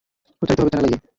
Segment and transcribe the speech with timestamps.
[0.41, 1.01] প্রচারিত হবে চ্যানেল আইয়ে।